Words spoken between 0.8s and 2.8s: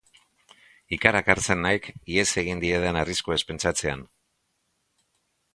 Ikarak hartzen naik ihes egin